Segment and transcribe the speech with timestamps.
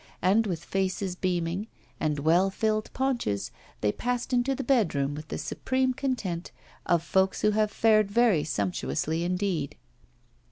[0.23, 1.67] And, with faces beaming,
[1.99, 3.51] and well filled paunches,
[3.81, 6.49] they passed into the bedroom with the supreme content
[6.87, 9.75] of folks who have fared very sumptuously indeed.